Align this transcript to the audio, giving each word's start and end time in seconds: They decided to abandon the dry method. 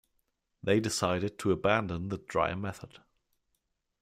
They 0.63 0.79
decided 0.79 1.37
to 1.37 1.51
abandon 1.51 2.09
the 2.09 2.17
dry 2.17 2.55
method. 2.55 3.01